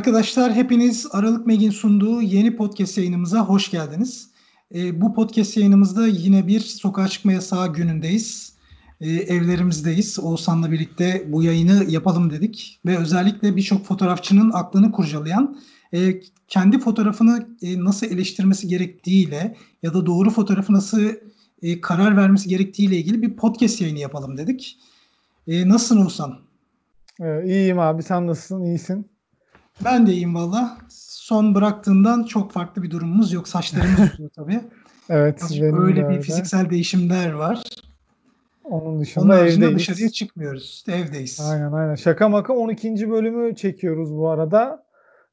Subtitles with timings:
[0.00, 4.30] Arkadaşlar hepiniz Aralık Meg'in sunduğu yeni podcast yayınımıza hoş geldiniz.
[4.74, 8.52] E, bu podcast yayınımızda yine bir sokağa çıkma yasağı günündeyiz.
[9.00, 10.18] E, evlerimizdeyiz.
[10.18, 12.80] Oğuzhan'la birlikte bu yayını yapalım dedik.
[12.86, 15.58] Ve özellikle birçok fotoğrafçının aklını kurcalayan,
[15.94, 21.00] e, kendi fotoğrafını e, nasıl eleştirmesi gerektiğiyle ya da doğru fotoğrafı nasıl
[21.62, 24.78] e, karar vermesi gerektiğiyle ilgili bir podcast yayını yapalım dedik.
[25.46, 26.38] E, nasılsın Oğuzhan?
[27.20, 28.64] Ee, iyiyim abi sen nasılsın?
[28.64, 29.09] İyisin.
[29.84, 30.78] Ben de iyiyim valla.
[30.88, 33.48] Son bıraktığından çok farklı bir durumumuz yok.
[33.48, 34.60] Saçlarımız uzuyor tabii.
[35.08, 35.42] evet.
[35.50, 37.62] Benim öyle bir fiziksel değişimler var.
[38.64, 39.74] Onun dışında Onun evdeyiz.
[39.74, 40.64] dışarıya çıkmıyoruz.
[40.64, 41.40] İşte evdeyiz.
[41.40, 41.94] Aynen aynen.
[41.94, 43.10] Şaka maka 12.
[43.10, 44.84] bölümü çekiyoruz bu arada.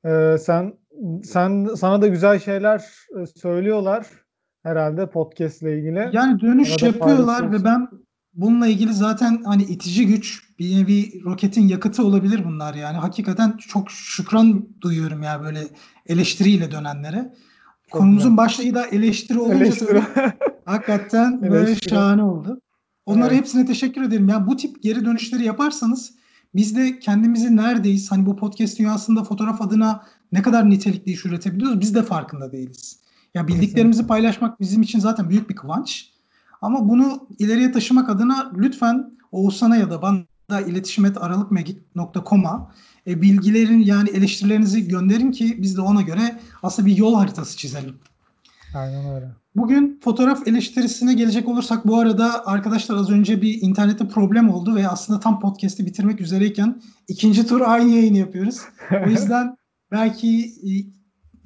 [0.05, 0.74] Ee, sen
[1.24, 2.85] sen sana da güzel şeyler
[3.22, 4.07] e, söylüyorlar
[4.63, 6.10] herhalde podcast ile ilgili.
[6.13, 7.88] Yani dönüş Arada yapıyorlar ve ben
[8.38, 12.98] bununla ilgili zaten hani itici güç bir nevi roketin yakıtı olabilir bunlar yani.
[12.98, 15.68] Hakikaten çok şükran duyuyorum ya böyle
[16.05, 17.34] eleştiriyle dönenlere.
[17.91, 18.38] Çok Konumuzun güzel.
[18.38, 20.04] başlığı da eleştiri olunca eleştiri.
[20.66, 21.90] hakikaten böyle eleştiri.
[21.90, 22.62] şahane oldu.
[23.05, 23.40] Onlara evet.
[23.40, 24.29] hepsine teşekkür ederim.
[24.29, 26.13] Yani bu tip geri dönüşleri yaparsanız
[26.55, 28.12] biz de kendimizi neredeyiz?
[28.12, 32.99] Hani bu podcast dünyasında fotoğraf adına ne kadar nitelikli iş üretebiliyoruz biz de farkında değiliz.
[33.34, 36.16] Ya bildiklerimizi paylaşmak bizim için zaten büyük bir kıvanç.
[36.62, 40.20] Ama bunu ileriye taşımak adına lütfen Oğuzhan'a ya da bana
[40.50, 42.72] da iletişim et aralıkmegik.com'a
[43.08, 47.96] e, bilgilerin yani eleştirilerinizi gönderin ki biz de ona göre aslında bir yol haritası çizelim.
[48.76, 49.32] Aynen öyle.
[49.55, 54.88] Bugün fotoğraf eleştirisine gelecek olursak bu arada arkadaşlar az önce bir internette problem oldu ve
[54.88, 58.62] aslında tam podcast'i bitirmek üzereyken ikinci tur aynı yayını yapıyoruz.
[59.05, 59.58] O yüzden
[59.91, 60.72] belki e,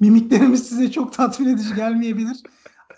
[0.00, 2.36] mimiklerimiz size çok tatmin edici gelmeyebilir.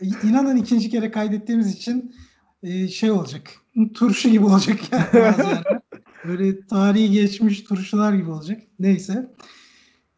[0.00, 2.14] İnanın ikinci kere kaydettiğimiz için
[2.62, 3.50] e, şey olacak.
[3.94, 5.44] Turşu gibi olacak yani
[6.28, 8.62] Böyle tarihi geçmiş turşular gibi olacak.
[8.78, 9.34] Neyse.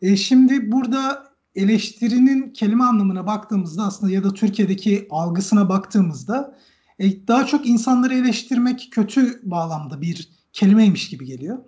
[0.03, 6.59] E, şimdi burada eleştirinin kelime anlamına baktığımızda aslında ya da Türkiye'deki algısına baktığımızda
[6.99, 11.59] e, daha çok insanları eleştirmek kötü bağlamda bir kelimeymiş gibi geliyor.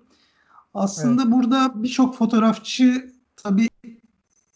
[0.75, 1.33] Aslında evet.
[1.33, 3.69] burada birçok fotoğrafçı tabii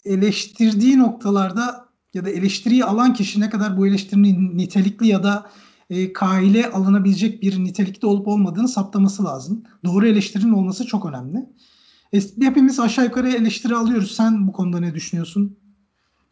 [0.05, 5.51] eleştirdiği noktalarda ya da eleştiriyi alan kişi ne kadar bu eleştirinin nitelikli ya da
[5.91, 9.65] e, kaile alınabilecek bir nitelikte olup olmadığını saptaması lazım.
[9.85, 11.39] Doğru eleştirinin olması çok önemli.
[12.13, 14.17] E, hepimiz aşağı yukarı eleştiri alıyoruz.
[14.17, 15.59] Sen bu konuda ne düşünüyorsun?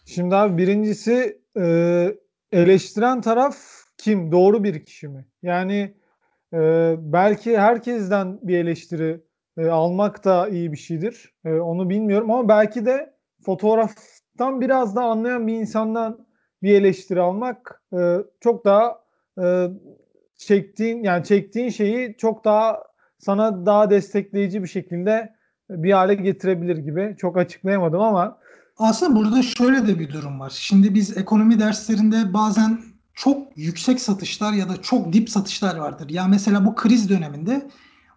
[0.07, 2.07] Şimdi abi birincisi e,
[2.53, 3.57] eleştiren taraf
[3.99, 4.33] kim?
[4.33, 5.27] Doğru bir kişi mi?
[5.43, 5.95] Yani
[6.53, 9.21] e, belki herkesten bir eleştiri
[9.59, 11.35] e, almak da iyi bir şeydir.
[11.45, 13.15] E, onu bilmiyorum ama belki de
[14.41, 16.19] fotoğraftan biraz da anlayan bir insandan
[16.63, 18.99] bir eleştiri almak e, çok daha
[19.43, 19.69] e,
[20.37, 22.83] çektiğin yani çektiğin şeyi çok daha
[23.19, 25.35] sana daha destekleyici bir şekilde
[25.71, 27.17] bir hale getirebilir gibi.
[27.19, 28.39] Çok açıklayamadım ama
[28.79, 30.53] aslında burada şöyle de bir durum var.
[30.55, 32.81] Şimdi biz ekonomi derslerinde bazen
[33.15, 36.11] çok yüksek satışlar ya da çok dip satışlar vardır.
[36.11, 37.69] Ya mesela bu kriz döneminde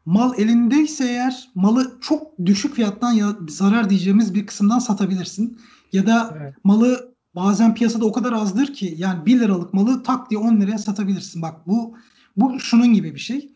[0.06, 5.58] mal elindeyse eğer malı çok düşük fiyattan ya zarar diyeceğimiz bir kısımdan satabilirsin.
[5.94, 6.54] Ya da evet.
[6.64, 10.78] malı bazen piyasada o kadar azdır ki yani 1 liralık malı tak diye 10 liraya
[10.78, 11.42] satabilirsin.
[11.42, 11.98] Bak bu
[12.38, 13.52] bu şunun gibi bir şey.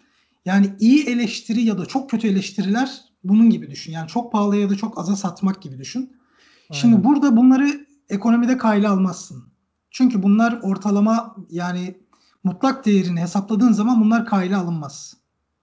[0.45, 3.91] Yani iyi eleştiri ya da çok kötü eleştiriler bunun gibi düşün.
[3.91, 5.99] Yani çok pahalı ya da çok aza satmak gibi düşün.
[5.99, 6.81] Aynen.
[6.81, 9.43] Şimdi burada bunları ekonomide kayla almazsın.
[9.91, 11.97] Çünkü bunlar ortalama yani
[12.43, 15.17] mutlak değerini hesapladığın zaman bunlar kayla alınmaz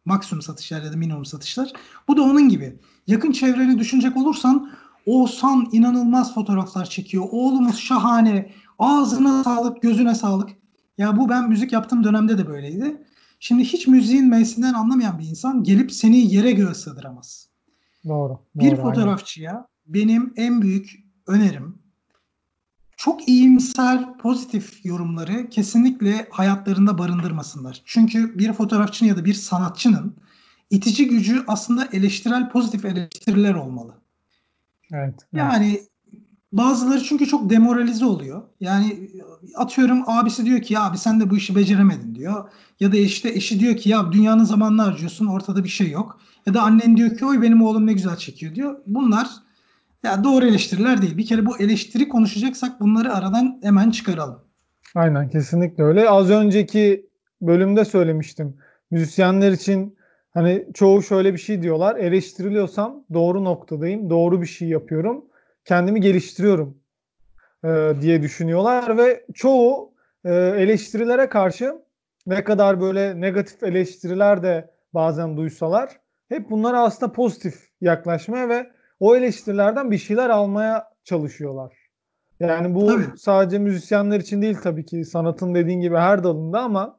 [0.05, 1.73] maksimum satışlar ya da minimum satışlar.
[2.09, 2.79] Bu da onun gibi.
[3.07, 4.73] Yakın çevreni düşünecek olursan
[5.07, 7.25] Oğuzhan inanılmaz fotoğraflar çekiyor.
[7.31, 8.51] Oğlumuz şahane.
[8.79, 10.51] Ağzına sağlık, gözüne sağlık.
[10.99, 13.07] Ya bu ben müzik yaptığım dönemde de böyleydi.
[13.41, 17.49] Şimdi hiç müziğin mevsiminden anlamayan bir insan gelip seni yere göğe sığdıramaz.
[18.05, 18.33] Doğru.
[18.33, 19.67] doğru bir fotoğrafçıya aynen.
[19.87, 21.85] benim en büyük önerim
[22.97, 27.83] çok iyimser, pozitif yorumları kesinlikle hayatlarında barındırmasınlar.
[27.85, 30.17] Çünkü bir fotoğrafçının ya da bir sanatçının
[30.71, 33.95] itici gücü aslında eleştirel, pozitif eleştiriler olmalı.
[34.93, 35.15] Evet.
[35.33, 35.89] Yani evet.
[36.53, 38.43] bazıları çünkü çok demoralize oluyor.
[38.61, 39.11] Yani
[39.57, 42.49] atıyorum abisi diyor ki ya abi sen de bu işi beceremedin diyor.
[42.81, 46.21] Ya da işte eşi diyor ki ya dünyanın zamanını harcıyorsun ortada bir şey yok.
[46.47, 48.79] Ya da annen diyor ki oy benim oğlum ne güzel çekiyor diyor.
[48.87, 49.29] Bunlar
[50.05, 51.17] ya doğru eleştiriler değil.
[51.17, 54.39] Bir kere bu eleştiri konuşacaksak bunları aradan hemen çıkaralım.
[54.95, 56.09] Aynen kesinlikle öyle.
[56.09, 57.07] Az önceki
[57.43, 58.57] bölümde söylemiştim.
[58.91, 59.97] Müzisyenler için
[60.35, 61.97] hani çoğu şöyle bir şey diyorlar.
[61.97, 64.11] Eleştiriliyorsam doğru noktadayım.
[64.11, 65.25] Doğru bir şey yapıyorum.
[65.65, 66.79] Kendimi geliştiriyorum
[67.65, 69.95] e, diye düşünüyorlar ve çoğu
[70.25, 71.75] e, eleştirilere karşı
[72.27, 78.71] ne kadar böyle negatif eleştiriler de bazen duysalar hep bunlara aslında pozitif yaklaşmaya ve
[79.01, 81.85] o eleştirilerden bir şeyler almaya çalışıyorlar.
[82.41, 83.19] Yani bu tabii.
[83.19, 86.99] sadece müzisyenler için değil tabii ki sanatın dediğin gibi her dalında ama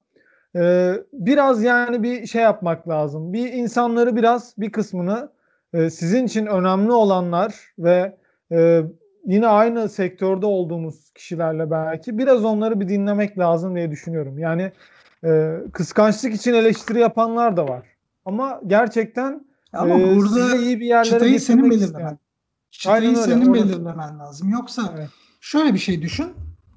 [0.55, 3.33] e, biraz yani bir şey yapmak lazım.
[3.33, 5.29] Bir insanları biraz bir kısmını
[5.73, 8.17] e, sizin için önemli olanlar ve
[8.51, 8.81] e,
[9.25, 14.39] yine aynı sektörde olduğumuz kişilerle belki biraz onları bir dinlemek lazım diye düşünüyorum.
[14.39, 14.71] Yani
[15.23, 17.87] e, kıskançlık için eleştiri yapanlar da var.
[18.25, 22.17] Ama gerçekten ama e, burada iyi bir yerlere çıtayı senin belirlemen.
[22.71, 24.49] Çıtayı senin belirlemen lazım.
[24.49, 25.09] Yoksa evet.
[25.41, 26.33] şöyle bir şey düşün.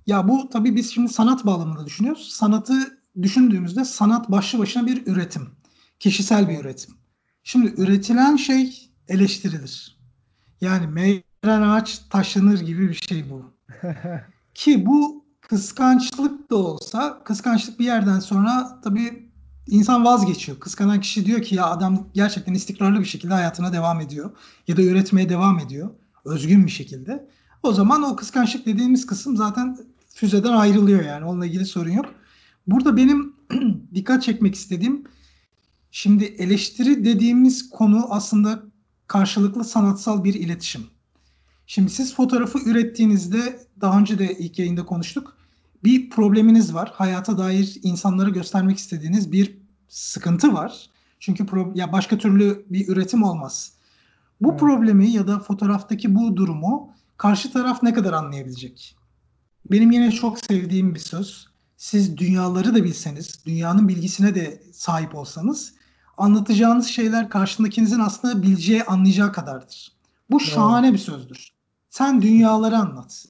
[0.06, 2.28] Ya bu tabii biz şimdi sanat bağlamında düşünüyoruz.
[2.32, 5.48] Sanatı düşündüğümüzde sanat başlı başına bir üretim.
[6.00, 6.94] Kişisel bir üretim.
[7.42, 9.98] Şimdi üretilen şey eleştirilir.
[10.60, 13.54] Yani meyren ağaç taşlanır gibi bir şey bu.
[14.54, 19.32] Ki bu kıskançlık da olsa kıskançlık bir yerden sonra tabii
[19.66, 20.60] insan vazgeçiyor.
[20.60, 24.30] Kıskanan kişi diyor ki ya adam gerçekten istikrarlı bir şekilde hayatına devam ediyor
[24.68, 25.90] ya da üretmeye devam ediyor
[26.24, 27.28] özgün bir şekilde.
[27.62, 29.78] O zaman o kıskançlık dediğimiz kısım zaten
[30.14, 32.06] füzeden ayrılıyor yani onunla ilgili sorun yok.
[32.68, 33.34] Burada benim
[33.94, 35.04] dikkat çekmek istediğim
[35.90, 38.62] şimdi eleştiri dediğimiz konu aslında
[39.06, 40.86] karşılıklı sanatsal bir iletişim.
[41.66, 45.36] Şimdi siz fotoğrafı ürettiğinizde daha önce de ilk yayında konuştuk.
[45.84, 46.92] Bir probleminiz var.
[46.94, 50.90] Hayata dair insanlara göstermek istediğiniz bir sıkıntı var.
[51.20, 53.72] Çünkü pro- ya başka türlü bir üretim olmaz.
[54.40, 54.60] Bu evet.
[54.60, 58.96] problemi ya da fotoğraftaki bu durumu karşı taraf ne kadar anlayabilecek?
[59.70, 61.48] Benim yine çok sevdiğim bir söz.
[61.78, 65.74] Siz dünyaları da bilseniz, dünyanın bilgisine de sahip olsanız
[66.16, 69.92] anlatacağınız şeyler karşındakinizin aslında bileceği, anlayacağı kadardır.
[70.30, 70.98] Bu şahane evet.
[70.98, 71.52] bir sözdür.
[71.90, 73.26] Sen dünyaları anlat.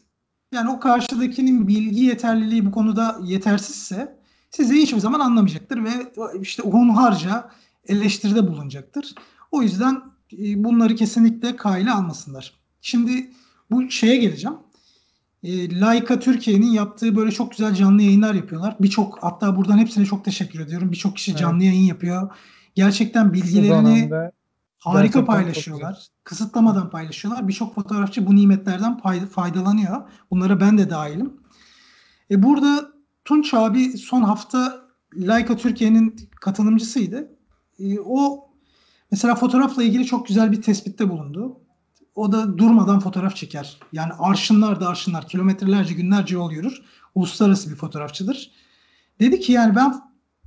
[0.52, 4.18] Yani o karşıdakinin bilgi yeterliliği bu konuda yetersizse
[4.50, 7.50] sizi hiçbir zaman anlamayacaktır ve işte hunharca
[7.86, 9.14] eleştiride bulunacaktır.
[9.50, 10.02] O yüzden
[10.32, 12.54] e, bunları kesinlikle kayla almasınlar.
[12.80, 13.30] Şimdi
[13.70, 14.56] bu şeye geleceğim.
[15.42, 18.76] E, Laika Türkiye'nin yaptığı böyle çok güzel canlı yayınlar yapıyorlar.
[18.80, 20.92] Birçok hatta buradan hepsine çok teşekkür ediyorum.
[20.92, 21.40] Birçok kişi evet.
[21.40, 22.30] canlı yayın yapıyor.
[22.74, 24.10] Gerçekten bilgilerini
[24.78, 26.06] harika paylaşıyorlar.
[26.24, 27.48] Kısıtlamadan paylaşıyorlar.
[27.48, 29.00] Birçok fotoğrafçı bu nimetlerden
[29.30, 30.10] faydalanıyor.
[30.30, 31.32] Bunlara ben de dahilim.
[32.30, 32.92] E burada
[33.24, 37.36] Tunç abi son hafta Leica Türkiye'nin katılımcısıydı.
[37.78, 38.50] E, o
[39.10, 41.60] mesela fotoğrafla ilgili çok güzel bir tespitte bulundu.
[42.18, 43.76] O da durmadan fotoğraf çeker.
[43.92, 46.82] Yani arşınlar da arşınlar, kilometrelerce, günlerce yol yürür.
[47.14, 48.50] Uluslararası bir fotoğrafçıdır.
[49.20, 49.94] Dedi ki yani ben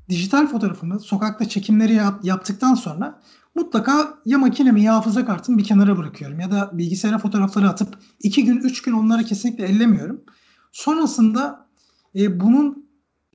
[0.09, 3.21] dijital fotoğrafımı sokakta çekimleri yap, yaptıktan sonra
[3.55, 8.45] mutlaka ya makinemi ya hafıza kartımı bir kenara bırakıyorum ya da bilgisayara fotoğrafları atıp iki
[8.45, 10.21] gün üç gün onları kesinlikle ellemiyorum.
[10.71, 11.67] Sonrasında
[12.15, 12.89] e, bunun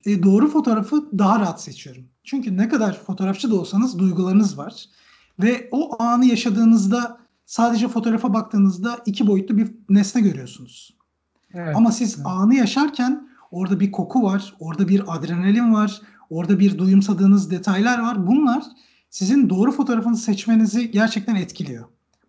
[0.05, 2.03] e, doğru fotoğrafı daha rahat seçiyorum.
[2.23, 4.85] Çünkü ne kadar fotoğrafçı da olsanız duygularınız var.
[5.39, 10.97] Ve o anı yaşadığınızda sadece fotoğrafa baktığınızda iki boyutlu bir nesne görüyorsunuz.
[11.53, 11.75] Evet.
[11.75, 12.25] Ama siz evet.
[12.27, 18.27] anı yaşarken orada bir koku var, orada bir adrenalin var, orada bir duyumsadığınız detaylar var.
[18.27, 18.63] Bunlar
[19.09, 21.85] sizin doğru fotoğrafını seçmenizi gerçekten etkiliyor.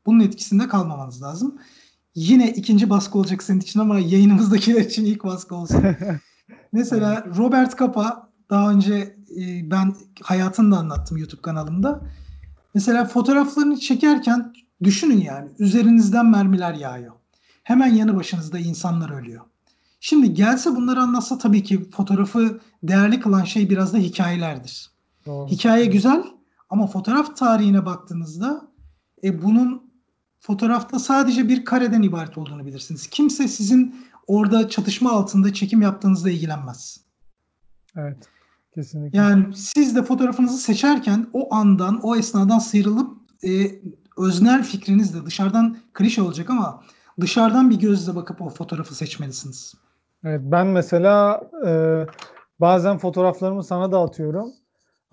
[0.06, 1.58] Bunun etkisinde kalmamanız lazım.
[2.14, 5.84] Yine ikinci baskı olacak senin için ama yayınımızdakiler için ilk baskı olsun.
[6.72, 12.00] Mesela Robert Capa daha önce e, ben hayatını da anlattım YouTube kanalımda.
[12.74, 17.12] Mesela fotoğraflarını çekerken düşünün yani üzerinizden mermiler yağıyor.
[17.62, 19.44] Hemen yanı başınızda insanlar ölüyor.
[20.00, 24.90] Şimdi gelse bunları anlatsa tabii ki fotoğrafı değerli kılan şey biraz da hikayelerdir.
[25.26, 25.48] Doğru.
[25.48, 26.24] Hikaye güzel
[26.70, 28.68] ama fotoğraf tarihine baktığınızda
[29.24, 29.90] e, bunun
[30.40, 33.06] fotoğrafta sadece bir kareden ibaret olduğunu bilirsiniz.
[33.06, 37.00] Kimse sizin orada çatışma altında çekim yaptığınızda ilgilenmez.
[37.96, 38.28] Evet.
[38.74, 39.18] Kesinlikle.
[39.18, 43.50] Yani siz de fotoğrafınızı seçerken o andan, o esnadan sıyrılıp e,
[44.18, 46.82] öznel fikrinizle dışarıdan klişe olacak ama
[47.20, 49.74] dışarıdan bir gözle bakıp o fotoğrafı seçmelisiniz.
[50.24, 51.70] Evet ben mesela e,
[52.60, 54.52] bazen fotoğraflarımı sana da atıyorum.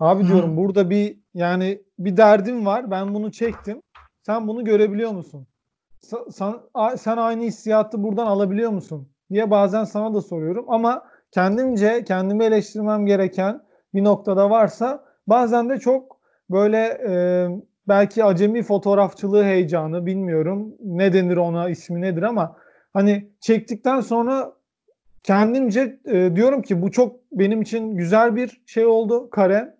[0.00, 0.56] Abi diyorum Hı.
[0.56, 2.90] burada bir yani bir derdim var.
[2.90, 3.82] Ben bunu çektim.
[4.22, 5.46] Sen bunu görebiliyor musun?
[6.30, 6.54] Sen,
[6.96, 9.08] sen aynı hissiyatı buradan alabiliyor musun?
[9.32, 13.62] diye bazen sana da soruyorum ama kendimce kendimi eleştirmem gereken
[13.94, 16.20] bir noktada varsa bazen de çok
[16.50, 17.12] böyle e,
[17.88, 22.56] belki acemi fotoğrafçılığı heyecanı bilmiyorum ne denir ona ismi nedir ama
[22.92, 24.52] hani çektikten sonra
[25.22, 29.76] kendimce e, diyorum ki bu çok benim için güzel bir şey oldu kare.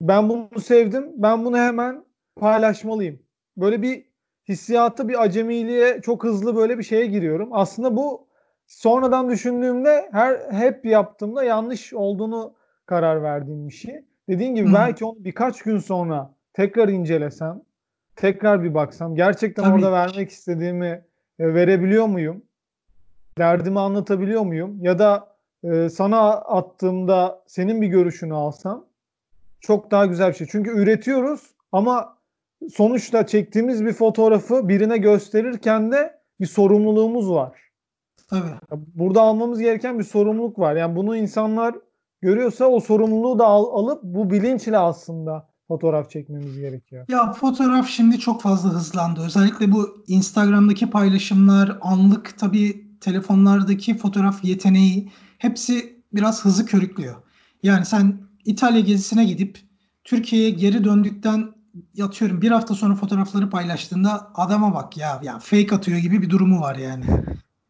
[0.00, 1.12] Ben bunu sevdim.
[1.16, 2.04] Ben bunu hemen
[2.36, 3.18] paylaşmalıyım.
[3.56, 4.04] Böyle bir
[4.48, 7.48] hissiyatı bir acemiliğe çok hızlı böyle bir şeye giriyorum.
[7.52, 8.26] Aslında bu
[8.66, 12.54] sonradan düşündüğümde her hep yaptığımda yanlış olduğunu
[12.86, 14.04] karar verdiğim bir şey.
[14.28, 17.62] Dediğim gibi belki onu birkaç gün sonra tekrar incelesem,
[18.16, 19.74] tekrar bir baksam gerçekten Tabii.
[19.74, 21.04] orada vermek istediğimi
[21.38, 22.42] e, verebiliyor muyum?
[23.38, 24.84] Derdimi anlatabiliyor muyum?
[24.84, 28.86] Ya da e, sana attığımda senin bir görüşünü alsam
[29.60, 30.46] çok daha güzel bir şey.
[30.50, 32.18] Çünkü üretiyoruz ama
[32.74, 37.58] sonuçta çektiğimiz bir fotoğrafı birine gösterirken de bir sorumluluğumuz var.
[38.30, 38.76] Tabii.
[38.94, 40.76] Burada almamız gereken bir sorumluluk var.
[40.76, 41.74] Yani bunu insanlar
[42.20, 47.06] görüyorsa o sorumluluğu da al, alıp bu bilinçle aslında fotoğraf çekmemiz gerekiyor.
[47.08, 49.20] Ya fotoğraf şimdi çok fazla hızlandı.
[49.20, 57.14] Özellikle bu Instagram'daki paylaşımlar, anlık tabii telefonlardaki fotoğraf yeteneği hepsi biraz hızı körüklüyor.
[57.62, 59.58] Yani sen İtalya gezisine gidip
[60.04, 61.54] Türkiye'ye geri döndükten
[61.94, 66.60] yatıyorum bir hafta sonra fotoğrafları paylaştığında adama bak ya ya fake atıyor gibi bir durumu
[66.60, 67.04] var yani.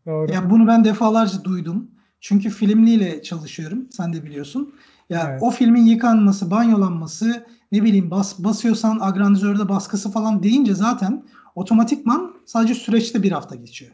[0.06, 0.32] Doğru.
[0.32, 1.90] Ya bunu ben defalarca duydum.
[2.20, 3.86] Çünkü filmliyle çalışıyorum.
[3.90, 4.74] Sen de biliyorsun.
[5.10, 5.42] Ya Evet.
[5.42, 12.74] o filmin yıkanması, banyolanması, ne bileyim bas, basıyorsan agrandizörde baskısı falan deyince zaten otomatikman sadece
[12.74, 13.92] süreçte bir hafta geçiyor.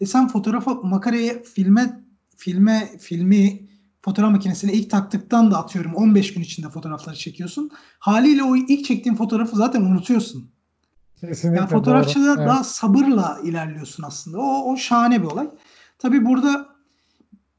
[0.00, 2.04] E sen fotoğrafa, makaraya, filme,
[2.36, 3.68] filme, filmi
[4.02, 7.70] fotoğraf makinesine ilk taktıktan da atıyorum 15 gün içinde fotoğrafları çekiyorsun.
[7.98, 10.50] Haliyle o ilk çektiğin fotoğrafı zaten unutuyorsun.
[11.20, 12.38] Kesinlikle Yani fotoğrafçıda doğru.
[12.38, 12.48] Evet.
[12.48, 14.38] daha sabırla ilerliyorsun aslında.
[14.38, 15.50] O, o şahane bir olay.
[15.98, 16.66] Tabii burada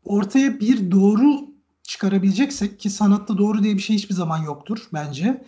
[0.03, 1.50] ortaya bir doğru
[1.83, 5.43] çıkarabileceksek ki sanatta doğru diye bir şey hiçbir zaman yoktur bence.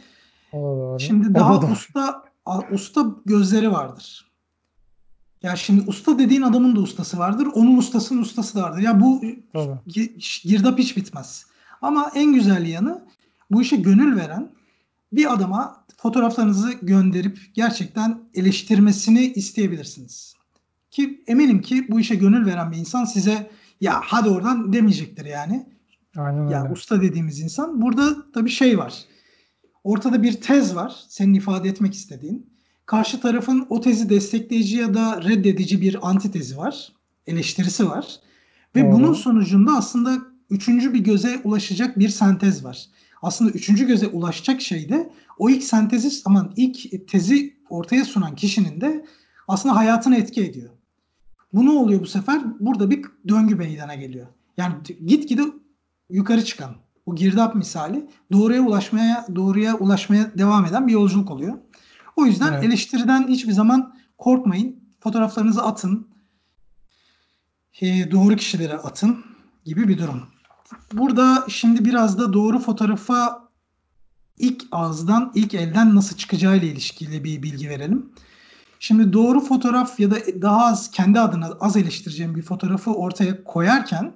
[0.51, 0.99] O da doğru.
[0.99, 1.71] Şimdi daha da doğru.
[1.71, 2.23] usta
[2.71, 4.31] usta gözleri vardır.
[5.43, 7.47] Ya şimdi usta dediğin adamın da ustası vardır.
[7.53, 8.81] Onun ustasının ustası vardır.
[8.81, 9.21] Ya bu
[9.87, 11.45] gi- girdap hiç bitmez.
[11.81, 13.05] Ama en güzel yanı
[13.51, 14.51] bu işe gönül veren
[15.13, 20.35] bir adama fotoğraflarınızı gönderip gerçekten eleştirmesini isteyebilirsiniz.
[20.91, 25.65] Ki eminim ki bu işe gönül veren bir insan size ya hadi oradan demeyecektir yani.
[26.17, 26.73] Aynen Ya öyle.
[26.73, 27.81] usta dediğimiz insan.
[27.81, 28.93] Burada tabii şey var.
[29.83, 30.95] Ortada bir tez var.
[31.07, 32.53] Senin ifade etmek istediğin.
[32.85, 36.91] Karşı tarafın o tezi destekleyici ya da reddedici bir antitezi var.
[37.27, 38.19] Eleştirisi var.
[38.75, 38.91] Ve Doğru.
[38.91, 40.17] bunun sonucunda aslında
[40.49, 42.85] üçüncü bir göze ulaşacak bir sentez var.
[43.21, 48.81] Aslında üçüncü göze ulaşacak şey de o ilk sentezi aman ilk tezi ortaya sunan kişinin
[48.81, 49.05] de
[49.47, 50.69] aslında hayatına etki ediyor.
[51.53, 52.41] Bu ne oluyor bu sefer?
[52.59, 54.27] Burada bir döngü meydana geliyor.
[54.57, 54.73] Yani
[55.05, 55.43] gitgide
[56.13, 61.53] yukarı çıkan bu girdap misali doğruya ulaşmaya doğruya ulaşmaya devam eden bir yolculuk oluyor.
[62.15, 62.63] O yüzden Evet.
[62.63, 64.83] eleştiriden hiçbir zaman korkmayın.
[64.99, 66.07] Fotoğraflarınızı atın.
[67.81, 69.25] Ee, doğru kişilere atın
[69.65, 70.21] gibi bir durum.
[70.93, 73.49] Burada şimdi biraz da doğru fotoğrafa
[74.37, 78.11] ilk ağızdan, ilk elden nasıl çıkacağı ile ilişkili bir bilgi verelim.
[78.79, 84.13] Şimdi doğru fotoğraf ya da daha az kendi adına az eleştireceğim bir fotoğrafı ortaya koyarken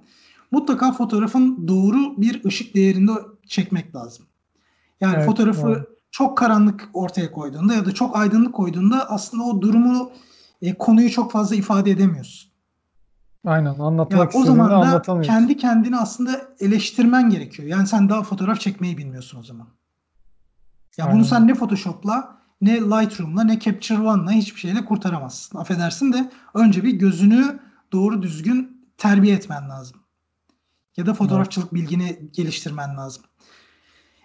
[0.51, 3.12] mutlaka fotoğrafın doğru bir ışık değerinde
[3.48, 4.25] çekmek lazım.
[5.01, 5.98] Yani Evet, fotoğrafı doğru.
[6.12, 10.12] çok karanlık ortaya koyduğunda ya da çok aydınlık koyduğunda aslında o durumu
[10.62, 12.51] e, konuyu çok fazla ifade edemiyorsun.
[13.46, 17.68] Aynen anlatmak o istediğini zaman da kendi kendini aslında eleştirmen gerekiyor.
[17.68, 19.68] Yani sen daha fotoğraf çekmeyi bilmiyorsun o zaman.
[20.98, 21.24] Ya bunu Aynen.
[21.24, 25.58] sen ne Photoshop'la ne Lightroom'la ne Capture One'la hiçbir şeyle kurtaramazsın.
[25.58, 27.60] Affedersin de önce bir gözünü
[27.92, 30.00] doğru düzgün terbiye etmen lazım.
[30.98, 33.24] Ya da fotoğrafçılık bilgini geliştirmen lazım.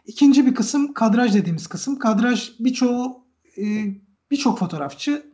[0.07, 1.99] İkinci bir kısım kadraj dediğimiz kısım.
[1.99, 3.25] Kadraj birçoğu
[3.59, 3.95] e,
[4.31, 5.27] birçok fotoğrafçı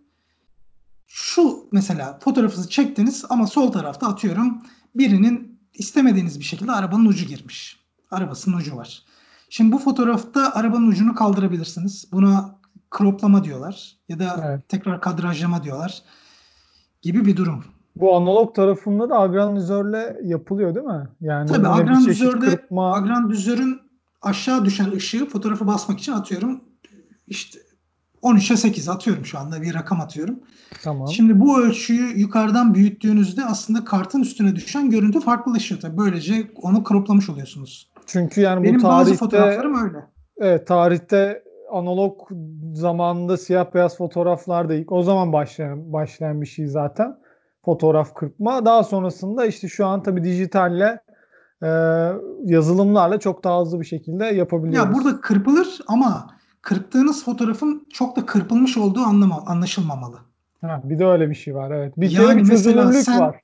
[1.07, 4.63] şu mesela fotoğrafınızı çektiniz ama sol tarafta atıyorum
[4.95, 7.81] birinin istemediğiniz bir şekilde arabanın ucu girmiş.
[8.11, 9.05] Arabasının ucu var.
[9.51, 12.13] Şimdi bu fotoğrafta arabanın ucunu kaldırabilirsiniz.
[12.13, 12.59] Buna
[12.99, 14.69] croplama diyorlar ya da Evet.
[14.69, 16.03] tekrar kadrajlama diyorlar
[17.03, 17.65] gibi bir durum.
[18.01, 21.09] Bu analog tarafında da agrandizörle yapılıyor değil mi?
[21.21, 23.81] Yani Tabii agrandizörde kırpma agrandizörün
[24.23, 26.61] aşağı düşen ışığı fotoğrafı basmak için atıyorum
[27.27, 27.59] işte
[28.23, 30.41] 13'e 8 atıyorum şu anda bir rakam atıyorum.
[30.83, 31.09] tamam.
[31.09, 35.97] Şimdi bu ölçüyü yukarıdan büyüttüğünüzde aslında kartın üstüne düşen görüntü farklılaşıyor tabii.
[35.97, 37.91] Böylece onu croplamış oluyorsunuz.
[38.07, 39.99] Çünkü yani Benim bu bazı tarihte fotoğraflarım öyle.
[40.39, 42.21] evet tarihte analog
[42.75, 47.17] zamanında siyah beyaz fotoğraflar da ilk o zaman başlayan başlayan bir şey zaten.
[47.73, 48.65] Fotoğraf kırpma.
[48.65, 51.01] Daha sonrasında işte şu an tabii dijitalle
[51.63, 51.69] e,
[52.45, 54.89] yazılımlarla çok daha hızlı bir şekilde yapabiliyoruz.
[54.89, 56.31] Ya burada kırpılır ama
[56.63, 60.17] kırptığınız fotoğrafın çok da kırpılmış olduğu anlama, anlaşılmamalı.
[60.61, 61.93] Ha, bir de öyle bir şey var evet.
[61.97, 63.41] Bir Yani kere bir çözünürlük sen- var.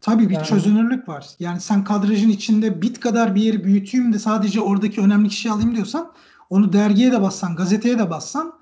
[0.00, 1.26] Tabii bir Yani- çözünürlük var.
[1.38, 5.74] Yani sen kadrajın içinde bit kadar bir yeri büyüteyim de sadece oradaki önemli kişiyi alayım
[5.74, 6.12] diyorsan
[6.50, 8.52] onu dergiye de bassan, gazeteye de bassan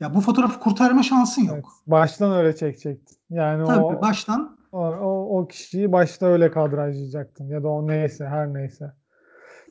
[0.00, 1.54] ya bu fotoğrafı kurtarma şansın yok.
[1.54, 3.16] Evet, baştan öyle çekecektin.
[3.30, 8.26] Yani Tabii o, baştan o, o, o kişiyi başta öyle kadrajlayacaktın ya da o neyse
[8.26, 8.92] her neyse.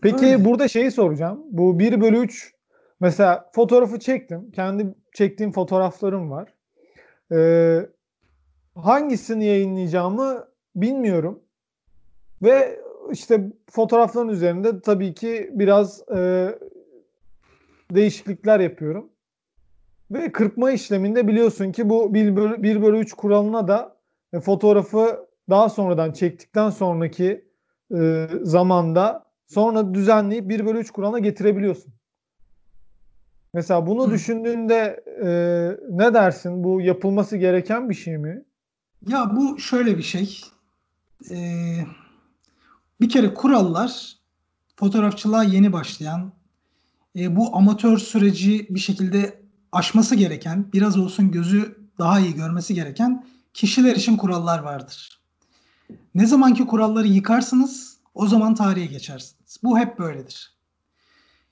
[0.01, 0.45] Peki Öyle.
[0.45, 1.43] burada şeyi soracağım.
[1.49, 2.53] Bu 1 bölü 3
[2.99, 4.51] mesela fotoğrafı çektim.
[4.51, 6.53] Kendi çektiğim fotoğraflarım var.
[7.31, 7.89] Ee,
[8.75, 11.39] hangisini yayınlayacağımı bilmiyorum.
[12.41, 12.79] Ve
[13.11, 16.49] işte fotoğrafların üzerinde tabii ki biraz e,
[17.91, 19.09] değişiklikler yapıyorum.
[20.13, 23.97] Ve kırpma işleminde biliyorsun ki bu 1 bölü, 1 bölü 3 kuralına da
[24.33, 27.45] e, fotoğrafı daha sonradan çektikten sonraki
[27.95, 31.93] e, zamanda sonra düzenleyip 1 bölü 3 kuralına getirebiliyorsun.
[33.53, 34.11] Mesela bunu Hı.
[34.11, 35.27] düşündüğünde e,
[35.89, 36.63] ne dersin?
[36.63, 38.43] Bu yapılması gereken bir şey mi?
[39.07, 40.41] Ya bu şöyle bir şey.
[41.31, 41.77] Ee,
[43.01, 44.17] bir kere kurallar
[44.75, 46.31] fotoğrafçılığa yeni başlayan
[47.15, 49.42] e, bu amatör süreci bir şekilde
[49.75, 55.21] aşması gereken, biraz olsun gözü daha iyi görmesi gereken kişiler için kurallar vardır.
[56.15, 59.57] Ne zamanki kuralları yıkarsınız o zaman tarihe geçersiniz.
[59.63, 60.53] Bu hep böyledir.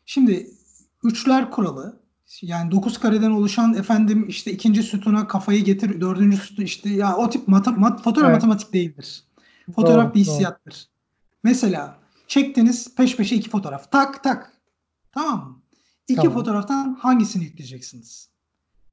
[0.06, 0.52] Şimdi
[1.04, 2.02] üçler kuralı
[2.42, 7.30] yani dokuz kareden oluşan efendim işte ikinci sütuna kafayı getir dördüncü sütun işte ya o
[7.30, 8.42] tip mat, mat fotoğraf evet.
[8.42, 9.24] matematik değildir.
[9.76, 10.72] Fotoğraf doğru, bir hissiyattır.
[10.72, 10.82] Doğru.
[11.44, 11.98] Mesela
[12.28, 14.54] çektiniz peş peşe iki fotoğraf tak tak
[15.12, 15.61] tamam mı?
[16.12, 16.34] İki tamam.
[16.34, 18.30] fotoğraftan hangisini yükleyeceksiniz?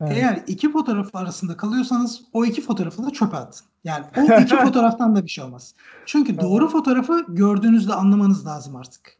[0.00, 0.12] Evet.
[0.16, 3.66] Eğer iki fotoğraf arasında kalıyorsanız o iki fotoğrafı da çöpe atın.
[3.84, 5.75] Yani o iki fotoğraftan da bir şey olmaz.
[6.06, 6.52] Çünkü tamam.
[6.52, 9.16] doğru fotoğrafı gördüğünüzde anlamanız lazım artık.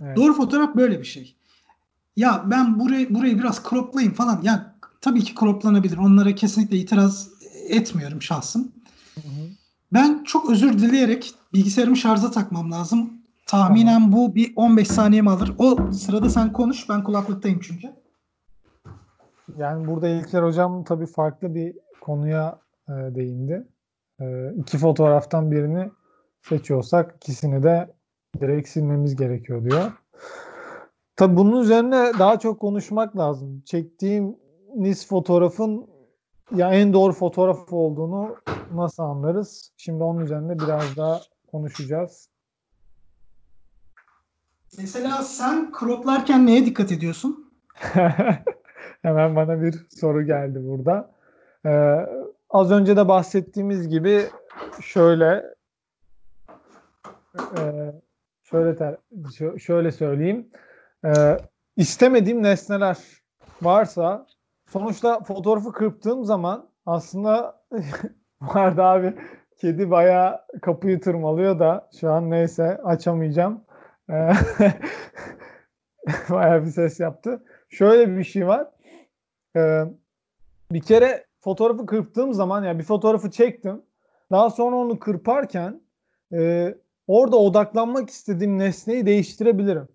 [0.00, 0.16] Evet.
[0.16, 1.36] Doğru fotoğraf böyle bir şey.
[2.16, 4.40] Ya ben burayı burayı biraz croplayayım falan.
[4.42, 4.60] Yani
[5.00, 5.98] tabii ki croplanabilir.
[5.98, 7.28] Onlara kesinlikle itiraz
[7.68, 8.72] etmiyorum şahsım.
[9.14, 9.48] Hı hı.
[9.92, 13.21] Ben çok özür dileyerek bilgisayarımı şarja takmam lazım.
[13.52, 14.12] Tahminen tamam.
[14.12, 15.54] bu bir 15 saniyemi alır.
[15.58, 16.88] O sırada sen konuş.
[16.88, 17.88] Ben kulaklıktayım çünkü.
[19.56, 23.68] Yani burada İlker Hocam tabii farklı bir konuya e, değindi.
[24.20, 25.90] E, iki fotoğraftan birini
[26.42, 27.94] seçiyorsak ikisini de
[28.40, 29.92] direkt silmemiz gerekiyor diyor.
[31.16, 33.62] Tabii bunun üzerine daha çok konuşmak lazım.
[33.66, 35.86] Çektiğimiz fotoğrafın
[36.54, 38.36] ya en doğru fotoğraf olduğunu
[38.74, 39.72] nasıl anlarız?
[39.76, 42.31] Şimdi onun üzerine biraz daha konuşacağız.
[44.78, 47.52] Mesela sen croplarken neye dikkat ediyorsun?
[49.02, 51.10] Hemen bana bir soru geldi burada.
[51.66, 52.06] Ee,
[52.50, 54.22] az önce de bahsettiğimiz gibi
[54.82, 55.44] şöyle
[57.58, 57.92] e,
[58.42, 58.96] şöyle ter,
[59.58, 60.50] şöyle söyleyeyim.
[61.04, 61.36] E,
[61.76, 62.98] istemediğim nesneler
[63.62, 64.26] varsa
[64.68, 67.62] sonuçta fotoğrafı kırptığım zaman aslında
[68.40, 69.14] vardı abi
[69.60, 73.64] kedi bayağı kapıyı tırmalıyor da şu an neyse açamayacağım.
[74.12, 74.32] Ee,
[76.30, 77.44] bayağı bir ses yaptı.
[77.68, 78.70] Şöyle bir şey var.
[79.56, 79.82] Ee,
[80.72, 83.82] bir kere fotoğrafı kırptığım zaman yani bir fotoğrafı çektim.
[84.30, 85.80] Daha sonra onu kırparken
[86.32, 86.74] e,
[87.06, 89.88] orada odaklanmak istediğim nesneyi değiştirebilirim.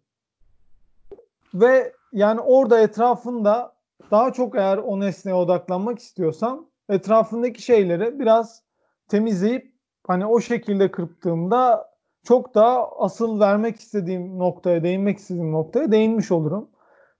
[1.53, 3.75] Ve yani orada etrafında
[4.11, 8.63] daha çok eğer o nesneye odaklanmak istiyorsam etrafındaki şeyleri biraz
[9.07, 9.73] temizleyip
[10.07, 11.96] hani o şekilde kırptığımda
[12.27, 16.69] çok daha asıl vermek istediğim noktaya, değinmek istediğim noktaya değinmiş olurum.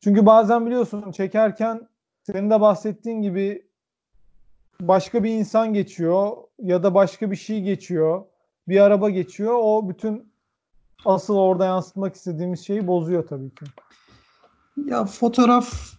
[0.04, 1.88] Çünkü bazen biliyorsun çekerken
[2.24, 3.68] senin de bahsettiğin gibi
[4.82, 8.26] başka bir insan geçiyor ya da başka bir şey geçiyor.
[8.68, 9.54] Bir araba geçiyor.
[9.62, 10.32] O bütün
[11.06, 13.66] asıl orada yansıtmak istediğimiz şeyi bozuyor tabii ki.
[14.86, 15.94] Ya fotoğraf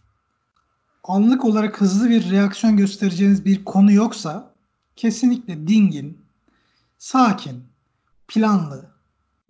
[1.04, 4.54] anlık olarak hızlı bir reaksiyon göstereceğiniz bir konu yoksa
[4.96, 6.18] kesinlikle dingin,
[6.98, 7.64] sakin,
[8.28, 8.97] planlı,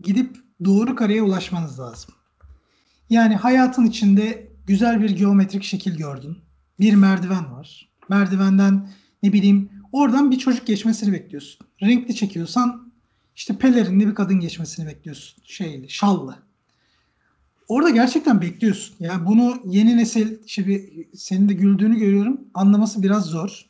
[0.03, 2.15] gidip doğru kareye ulaşmanız lazım.
[3.11, 6.39] Yani hayatın içinde güzel bir geometrik şekil gördün.
[6.81, 7.89] Bir merdiven var.
[8.09, 8.89] Merdivenden
[9.23, 11.67] ne bileyim oradan bir çocuk geçmesini bekliyorsun.
[11.83, 12.93] Renkli çekiyorsan
[13.37, 15.43] işte pelerinli bir kadın geçmesini bekliyorsun.
[15.45, 16.37] Şeyli, şallı.
[17.69, 18.97] Orada gerçekten bekliyorsun.
[19.01, 22.41] Yani bunu yeni nesil, şimdi senin de güldüğünü görüyorum.
[22.55, 23.67] Anlaması biraz zor.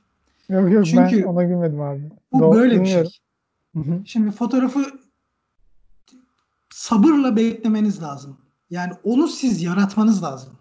[0.48, 2.00] Yok yok Çünkü ben ona gülmedim abi.
[2.32, 3.10] Bu Doğru, böyle bilmiyorum.
[3.74, 3.82] bir şey.
[3.82, 4.02] Hı hı.
[4.06, 4.84] Şimdi fotoğrafı
[6.88, 8.36] sabırla beklemeniz lazım.
[8.70, 10.52] Yani onu siz yaratmanız lazım.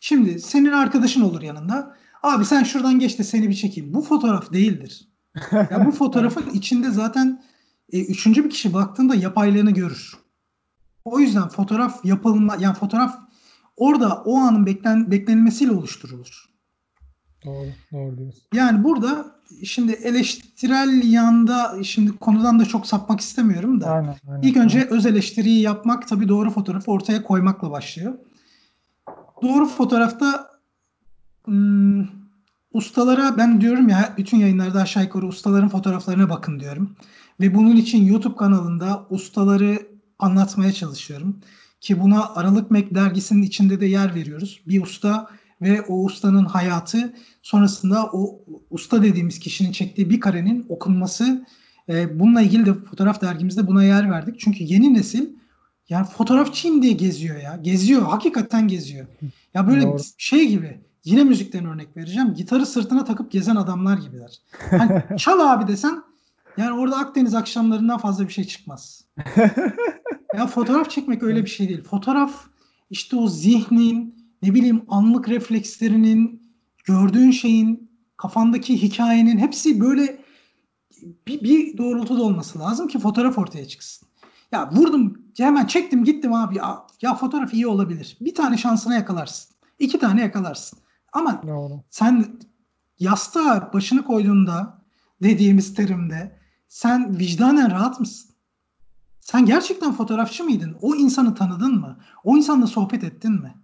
[0.00, 1.96] Şimdi senin arkadaşın olur yanında.
[2.22, 3.94] Abi sen şuradan geç de seni bir çekeyim.
[3.94, 5.08] Bu fotoğraf değildir.
[5.52, 7.42] ya bu fotoğrafın içinde zaten
[7.92, 10.16] e, üçüncü bir kişi baktığında yapaylığını görür.
[11.04, 13.18] O yüzden fotoğraf yapılma yani fotoğraf
[13.76, 16.48] orada o anın beklen, beklenilmesiyle oluşturulur.
[17.44, 18.42] Doğru, doğru diyorsun.
[18.54, 19.26] Yani burada
[19.64, 23.90] şimdi eleştirel yanda şimdi konudan da çok sapmak istemiyorum da.
[23.90, 24.42] Aynen, aynen.
[24.42, 28.14] İlk önce öz eleştiriyi yapmak tabii doğru fotoğrafı ortaya koymakla başlıyor.
[29.42, 30.50] Doğru fotoğrafta
[31.48, 32.08] ım, hmm,
[32.72, 36.96] ustalara ben diyorum ya bütün yayınlarda aşağı yukarı ustaların fotoğraflarına bakın diyorum.
[37.40, 39.78] Ve bunun için YouTube kanalında ustaları
[40.18, 41.36] anlatmaya çalışıyorum.
[41.80, 44.60] Ki buna Aralık Mek dergisinin içinde de yer veriyoruz.
[44.66, 45.28] Bir usta
[45.62, 48.40] ve o ustanın hayatı sonrasında o
[48.70, 51.46] usta dediğimiz kişinin çektiği bir karenin okunması
[51.88, 54.40] e, bununla ilgili de fotoğraf dergimizde buna yer verdik.
[54.40, 55.26] Çünkü yeni nesil
[55.88, 57.56] yani fotoğrafçıyım diye geziyor ya.
[57.62, 58.02] Geziyor.
[58.02, 59.06] Hakikaten geziyor.
[59.54, 60.02] Ya böyle Doğru.
[60.18, 62.34] şey gibi yine müzikten örnek vereceğim.
[62.34, 64.38] Gitarı sırtına takıp gezen adamlar gibiler.
[64.70, 66.02] Hani çal abi desen
[66.56, 69.04] yani orada Akdeniz akşamlarından fazla bir şey çıkmaz.
[70.34, 71.82] ya fotoğraf çekmek öyle bir şey değil.
[71.82, 72.44] Fotoğraf
[72.90, 76.52] işte o zihnin ne bileyim anlık reflekslerinin
[76.84, 80.18] gördüğün şeyin kafandaki hikayenin hepsi böyle
[81.26, 84.08] bir, bir doğrultuda olması lazım ki fotoğraf ortaya çıksın.
[84.52, 88.16] Ya vurdum hemen çektim gittim abi ya, ya fotoğraf iyi olabilir.
[88.20, 89.54] Bir tane şansına yakalarsın.
[89.78, 90.78] iki tane yakalarsın.
[91.12, 91.82] Ama Doğru.
[91.90, 92.38] sen
[92.98, 94.82] yastığa başını koyduğunda
[95.22, 98.30] dediğimiz terimde sen vicdanen rahat mısın?
[99.20, 100.76] Sen gerçekten fotoğrafçı mıydın?
[100.80, 101.98] O insanı tanıdın mı?
[102.24, 103.54] O insanla sohbet ettin mi?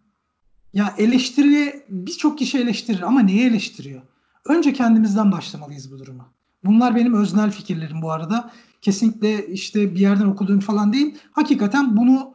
[0.74, 4.02] Ya eleştiri birçok kişi eleştirir ama neyi eleştiriyor?
[4.44, 6.26] Önce kendimizden başlamalıyız bu duruma.
[6.64, 8.50] Bunlar benim öznel fikirlerim bu arada.
[8.82, 11.18] Kesinlikle işte bir yerden okuduğum falan değil.
[11.32, 12.34] Hakikaten bunu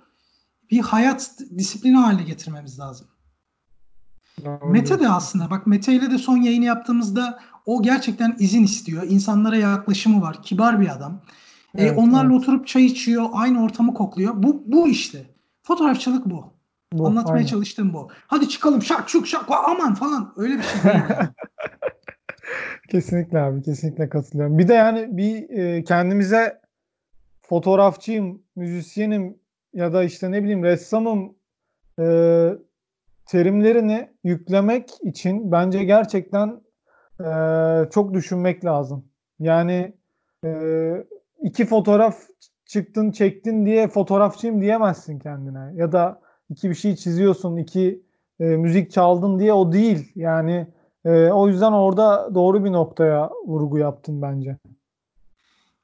[0.71, 3.07] bir hayat disiplini haline getirmemiz lazım.
[4.69, 9.03] Mete de aslında bak Mete ile de son yayını yaptığımızda o gerçekten izin istiyor.
[9.03, 10.43] İnsanlara yaklaşımı var.
[10.43, 11.21] Kibar bir adam.
[11.75, 12.41] E, evet, e, onlarla evet.
[12.41, 13.29] oturup çay içiyor.
[13.33, 14.43] Aynı ortamı kokluyor.
[14.43, 15.35] Bu, bu işte.
[15.63, 16.58] Fotoğrafçılık bu.
[16.93, 17.45] Bu Anlatmaya aynen.
[17.45, 18.09] çalıştığım bu.
[18.27, 20.33] Hadi çıkalım şak şuk şak aman falan.
[20.37, 21.03] Öyle bir şey değil.
[22.89, 23.61] Kesinlikle abi.
[23.61, 24.57] Kesinlikle katılıyorum.
[24.57, 26.61] Bir de yani bir e, kendimize
[27.41, 29.37] fotoğrafçıyım, müzisyenim
[29.73, 31.35] ya da işte ne bileyim ressamım
[31.99, 32.05] e,
[33.25, 36.61] terimlerini yüklemek için bence gerçekten
[37.19, 37.29] e,
[37.89, 39.05] çok düşünmek lazım.
[39.39, 39.93] Yani
[40.45, 40.49] e,
[41.41, 42.17] iki fotoğraf
[42.65, 45.71] çıktın çektin diye fotoğrafçıyım diyemezsin kendine.
[45.75, 48.01] Ya da iki bir şey çiziyorsun, iki
[48.39, 50.11] e, müzik çaldın diye o değil.
[50.15, 50.67] Yani
[51.05, 54.57] e, o yüzden orada doğru bir noktaya vurgu yaptın bence.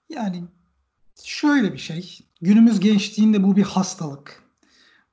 [0.09, 0.43] Yani
[1.23, 2.19] şöyle bir şey.
[2.41, 4.43] Günümüz gençliğinde bu bir hastalık.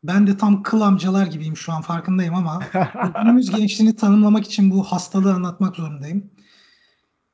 [0.05, 2.63] Ben de tam kıl amcalar gibiyim şu an farkındayım ama
[3.23, 6.31] günümüz gençliğini tanımlamak için bu hastalığı anlatmak zorundayım.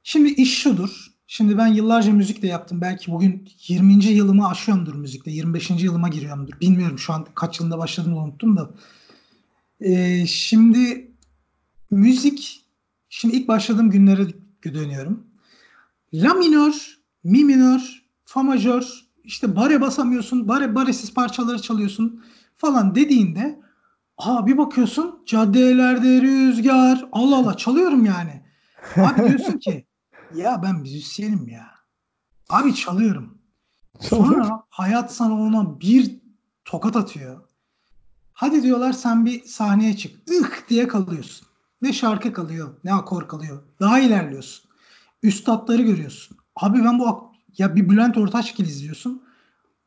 [0.02, 1.17] Şimdi iş şudur.
[1.30, 2.80] Şimdi ben yıllarca müzik de yaptım.
[2.80, 4.04] Belki bugün 20.
[4.04, 5.30] yılımı aşıyorumdur müzikte.
[5.30, 5.70] 25.
[5.70, 6.60] yılıma giriyorumdur.
[6.60, 8.70] Bilmiyorum şu an kaç yılında başladım unuttum da.
[9.80, 11.10] Ee, şimdi
[11.90, 12.64] müzik,
[13.08, 14.26] şimdi ilk başladığım günlere
[14.64, 15.26] dönüyorum.
[16.14, 22.24] La minör, mi minör, fa majör, işte bare basamıyorsun, bare baresiz parçaları çalıyorsun
[22.56, 23.60] falan dediğinde
[24.16, 28.42] ha bir bakıyorsun caddelerde rüzgar Allah Allah çalıyorum yani.
[28.96, 29.88] Abi diyorsun ki
[30.34, 31.66] ya ben müzisyenim ya.
[32.48, 33.38] Abi çalıyorum.
[34.00, 36.20] Sonra hayat sana ona bir
[36.64, 37.40] tokat atıyor.
[38.32, 40.30] Hadi diyorlar sen bir sahneye çık.
[40.30, 41.48] Ih diye kalıyorsun.
[41.82, 43.62] Ne şarkı kalıyor ne akor kalıyor.
[43.80, 44.70] Daha ilerliyorsun.
[45.22, 46.36] Üstadları görüyorsun.
[46.56, 49.22] Abi ben bu ya bir Bülent Ortaçgil izliyorsun.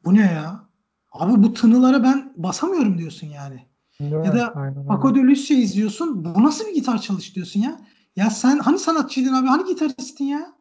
[0.06, 0.64] Bu ne ya?
[1.12, 3.66] Abi bu tınılara ben basamıyorum diyorsun yani.
[4.00, 4.54] Evet, ya da
[4.88, 6.26] Paco de Lucia izliyorsun.
[6.26, 7.82] Bu nasıl bir gitar çalış diyorsun ya?
[8.16, 9.48] Ya sen hani sanatçıydın abi?
[9.48, 10.54] Hani gitaristin ya?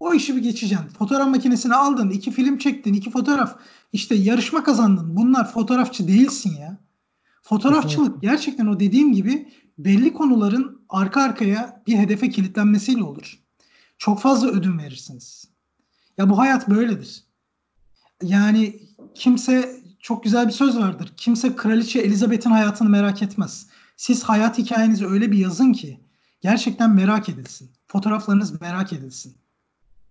[0.00, 0.88] O işi bir geçeceksin.
[0.88, 2.10] Fotoğraf makinesini aldın.
[2.10, 2.94] iki film çektin.
[2.94, 3.58] iki fotoğraf.
[3.92, 5.16] işte yarışma kazandın.
[5.16, 6.78] Bunlar fotoğrafçı değilsin ya.
[7.42, 13.38] Fotoğrafçılık gerçekten o dediğim gibi belli konuların arka arkaya bir hedefe kilitlenmesiyle olur.
[13.98, 15.44] Çok fazla ödün verirsiniz.
[16.18, 17.24] Ya bu hayat böyledir.
[18.22, 18.80] Yani
[19.14, 21.12] kimse çok güzel bir söz vardır.
[21.16, 23.66] Kimse kraliçe Elizabeth'in hayatını merak etmez.
[23.96, 25.99] Siz hayat hikayenizi öyle bir yazın ki
[26.40, 27.70] gerçekten merak edilsin.
[27.86, 29.36] Fotoğraflarınız merak edilsin.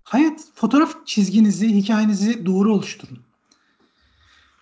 [0.03, 3.19] Hayat fotoğraf çizginizi, hikayenizi doğru oluşturun.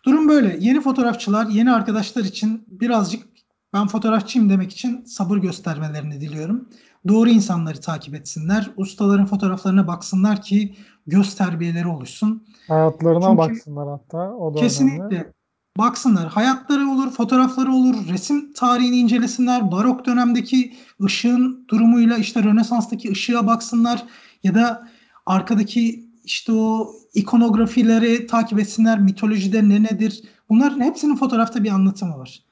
[0.06, 0.58] Durum böyle.
[0.60, 3.28] Yeni fotoğrafçılar, yeni arkadaşlar için birazcık
[3.74, 6.70] ben fotoğrafçıyım demek için sabır göstermelerini diliyorum.
[7.08, 8.72] Doğru insanları takip etsinler.
[8.78, 10.76] Ustaların fotoğraflarına baksınlar ki
[11.08, 12.48] göz terbiyeleri oluşsun.
[12.68, 14.36] Hayatlarına Çünkü baksınlar hatta.
[14.36, 15.04] O da kesinlikle.
[15.04, 15.34] Önemli.
[15.78, 16.28] Baksınlar.
[16.28, 19.72] Hayatları olur, fotoğrafları olur, resim tarihini incelesinler.
[19.72, 24.04] Barok dönemdeki ışığın durumuyla işte Rönesans'taki ışığa baksınlar.
[24.44, 24.88] Ya da
[25.26, 29.00] arkadaki işte o ikonografileri takip etsinler.
[29.00, 30.24] Mitolojide ne nedir?
[30.50, 32.44] Bunların hepsinin fotoğrafta bir anlatımı var.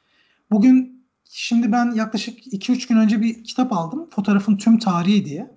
[0.51, 4.09] Bugün şimdi ben yaklaşık 2-3 gün önce bir kitap aldım.
[4.09, 5.51] Fotoğrafın tüm tarihi diye.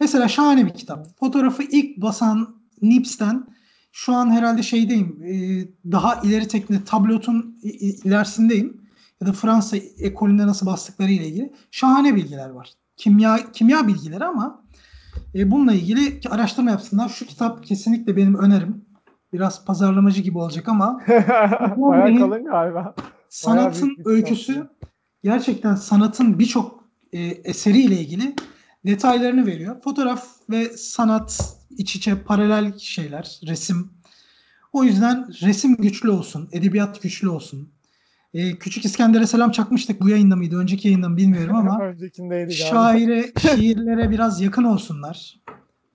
[0.00, 1.18] Mesela şahane bir kitap.
[1.18, 3.46] Fotoğrafı ilk basan Nips'ten
[3.96, 5.22] şu an herhalde şeydeyim.
[5.24, 5.32] E,
[5.92, 7.58] daha ileri teknik tablotun
[8.04, 8.80] ilerisindeyim.
[9.20, 12.70] Ya da Fransa ekolünde nasıl bastıkları ile ilgili şahane bilgiler var.
[12.96, 14.62] Kimya kimya bilgileri ama
[15.34, 17.08] e, bununla ilgili araştırma yapsınlar.
[17.08, 18.84] Şu kitap kesinlikle benim önerim.
[19.32, 21.00] Biraz pazarlamacı gibi olacak ama
[21.76, 22.94] Bayağı kalın galiba.
[23.28, 24.68] Sanatın öyküsü
[25.24, 28.34] gerçekten sanatın birçok e, eseriyle ilgili
[28.86, 29.80] detaylarını veriyor.
[29.82, 33.90] Fotoğraf ve sanat iç içe paralel şeyler, resim.
[34.72, 37.74] O yüzden resim güçlü olsun, edebiyat güçlü olsun.
[38.34, 40.00] Ee, Küçük İskender'e selam çakmıştık.
[40.00, 40.58] Bu yayında mıydı?
[40.58, 41.80] Önceki yayında mı bilmiyorum ama
[42.50, 45.40] şaire, şiirlere biraz yakın olsunlar.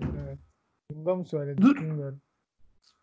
[0.02, 0.40] Evet.
[0.92, 1.62] Bunda mı söyledin?
[1.62, 1.76] Dur.
[1.76, 2.22] Bilmiyorum.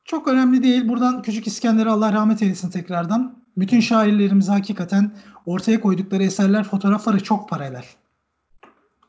[0.05, 0.89] Çok önemli değil.
[0.89, 3.45] Buradan Küçük İskender'e Allah rahmet eylesin tekrardan.
[3.57, 7.85] Bütün şairlerimiz hakikaten ortaya koydukları eserler, fotoğrafları çok paralel.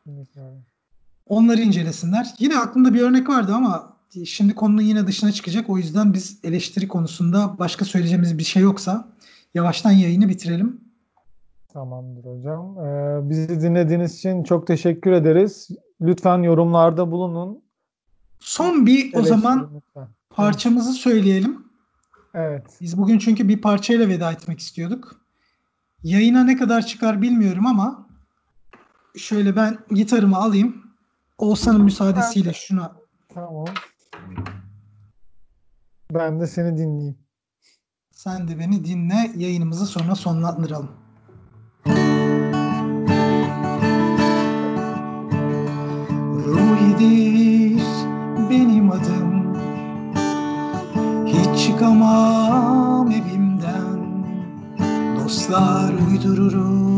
[0.05, 0.65] Bilmiyorum.
[1.29, 2.33] Onları incelesinler.
[2.39, 3.93] Yine aklımda bir örnek vardı ama
[4.25, 5.69] şimdi konunun yine dışına çıkacak.
[5.69, 9.07] O yüzden biz eleştiri konusunda başka söyleyeceğimiz bir şey yoksa
[9.53, 10.81] yavaştan yayını bitirelim.
[11.73, 12.77] Tamamdır hocam.
[12.77, 15.67] Ee, bizi dinlediğiniz için çok teşekkür ederiz.
[16.01, 17.61] Lütfen yorumlarda bulunun.
[18.39, 20.07] Son bir o zaman Eleştirin lütfen.
[20.29, 21.67] parçamızı söyleyelim.
[22.33, 22.77] Evet.
[22.81, 25.21] Biz bugün çünkü bir parçayla veda etmek istiyorduk.
[26.03, 28.07] Yayına ne kadar çıkar bilmiyorum ama
[29.17, 30.86] şöyle ben gitarımı alayım.
[31.37, 32.95] Oğuzhan'ın müsaadesiyle şuna
[33.33, 33.65] Tamam.
[36.13, 37.17] Ben de seni dinleyeyim.
[38.11, 39.31] sen de beni dinle.
[39.35, 40.89] Yayınımızı sonra sonlandıralım.
[46.47, 47.81] Ruhidir
[48.49, 49.55] benim adım
[51.25, 54.25] Hiç çıkamam evimden
[55.15, 56.96] Dostlar uydururum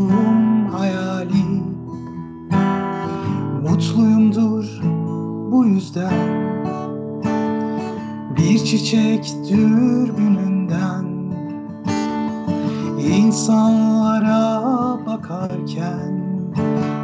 [5.60, 6.12] bu yüzden
[8.36, 11.04] Bir çiçek dürbününden
[13.16, 14.62] İnsanlara
[15.06, 16.20] bakarken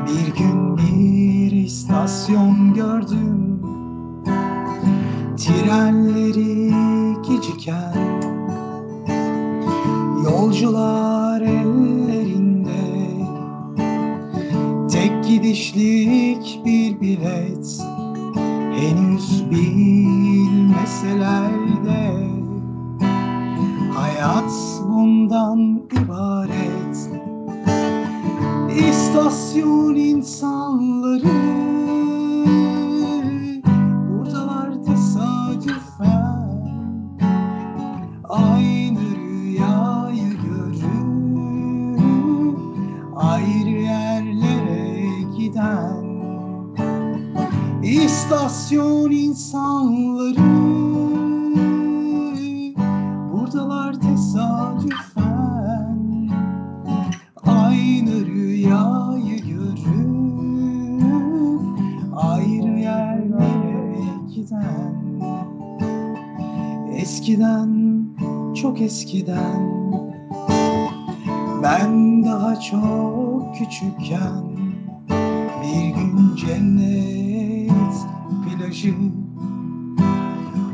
[0.06, 3.60] bir gün bir istasyon gördüm.
[5.36, 6.72] Trenleri
[7.28, 8.20] geciken
[10.24, 12.76] Yolcular ellerinde.
[14.90, 17.95] Tek gidişlik bir bilet
[18.76, 21.50] Henüz bilmeseler
[21.84, 22.26] de
[23.94, 24.52] Hayat
[24.88, 27.10] bundan ibaret.
[28.88, 31.65] İstasyon insanları
[67.06, 68.04] Eskiden
[68.54, 69.90] çok eskiden.
[71.62, 74.44] Ben daha çok küçükken
[75.62, 77.92] Bir gün cennet
[78.44, 78.94] plajı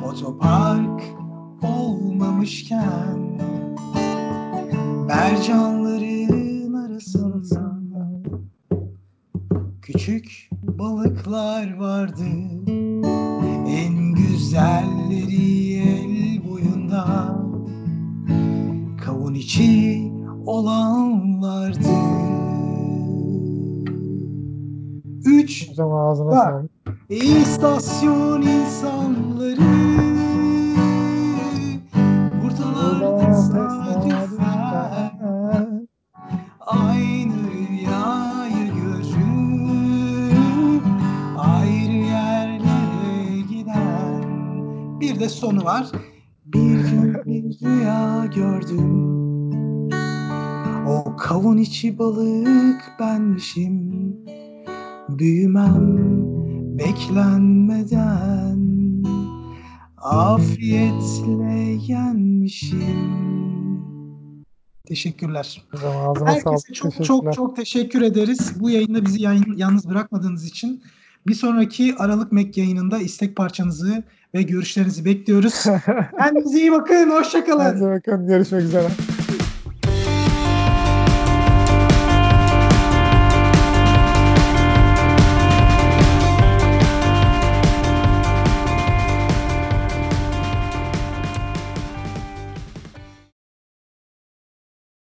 [0.06, 1.02] Otopark
[1.62, 3.18] olmamışken
[5.06, 8.22] Mercanların arasında
[9.82, 12.24] Küçük balıklar vardı.
[13.66, 15.91] En güzelleri
[19.32, 20.12] Kavun içi
[20.46, 21.88] olanlardı
[25.24, 25.70] Üç.
[25.70, 26.64] Hocam ağzına Bak.
[27.08, 29.60] İstasyon insanları
[32.42, 34.68] Buradalar tesadüfen
[36.60, 39.22] Aynı rüyayı görür
[41.38, 44.22] Ayrı yerlere giden
[45.00, 45.86] Bir de sonu var.
[46.44, 49.21] Bir gün bir rüya gördüm
[51.32, 54.16] kavun içi balık benmişim
[55.08, 55.96] Büyümem
[56.78, 58.58] beklenmeden
[59.96, 63.12] Afiyetle yenmişim
[64.86, 65.64] Teşekkürler.
[65.72, 66.46] Ağzına sağlık.
[66.46, 67.32] Herkese çok çok Teşekkürler.
[67.32, 68.52] çok teşekkür ederiz.
[68.60, 70.82] Bu yayında bizi yayın, yalnız bırakmadığınız için.
[71.26, 74.02] Bir sonraki Aralık Mek yayınında istek parçanızı
[74.34, 75.64] ve görüşlerinizi bekliyoruz.
[76.18, 77.10] Kendinize iyi bakın.
[77.10, 77.64] Hoşçakalın.
[77.64, 78.88] Hadi bakalım görüşmek üzere.